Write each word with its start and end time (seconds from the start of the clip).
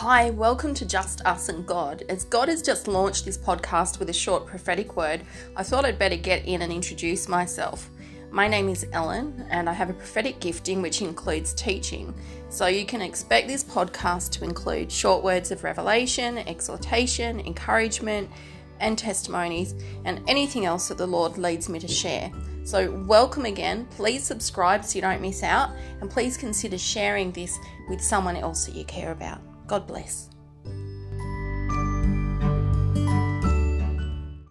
Hi, 0.00 0.28
welcome 0.28 0.74
to 0.74 0.84
Just 0.84 1.24
Us 1.24 1.48
and 1.48 1.64
God. 1.64 2.02
As 2.10 2.24
God 2.24 2.50
has 2.50 2.60
just 2.60 2.86
launched 2.86 3.24
this 3.24 3.38
podcast 3.38 3.98
with 3.98 4.10
a 4.10 4.12
short 4.12 4.44
prophetic 4.44 4.94
word, 4.94 5.22
I 5.56 5.62
thought 5.62 5.86
I'd 5.86 5.98
better 5.98 6.18
get 6.18 6.44
in 6.44 6.60
and 6.60 6.70
introduce 6.70 7.30
myself. 7.30 7.88
My 8.30 8.46
name 8.46 8.68
is 8.68 8.86
Ellen, 8.92 9.46
and 9.48 9.70
I 9.70 9.72
have 9.72 9.88
a 9.88 9.94
prophetic 9.94 10.38
gifting 10.38 10.82
which 10.82 11.00
includes 11.00 11.54
teaching. 11.54 12.12
So 12.50 12.66
you 12.66 12.84
can 12.84 13.00
expect 13.00 13.48
this 13.48 13.64
podcast 13.64 14.32
to 14.32 14.44
include 14.44 14.92
short 14.92 15.24
words 15.24 15.50
of 15.50 15.64
revelation, 15.64 16.36
exhortation, 16.46 17.40
encouragement, 17.40 18.28
and 18.80 18.98
testimonies, 18.98 19.74
and 20.04 20.20
anything 20.28 20.66
else 20.66 20.88
that 20.88 20.98
the 20.98 21.06
Lord 21.06 21.38
leads 21.38 21.70
me 21.70 21.78
to 21.78 21.88
share. 21.88 22.30
So, 22.64 22.90
welcome 23.06 23.46
again. 23.46 23.86
Please 23.92 24.24
subscribe 24.24 24.84
so 24.84 24.96
you 24.96 25.00
don't 25.00 25.22
miss 25.22 25.42
out, 25.42 25.70
and 26.02 26.10
please 26.10 26.36
consider 26.36 26.76
sharing 26.76 27.32
this 27.32 27.58
with 27.88 28.02
someone 28.02 28.36
else 28.36 28.66
that 28.66 28.74
you 28.74 28.84
care 28.84 29.12
about. 29.12 29.40
God 29.66 29.86
bless. 29.86 30.30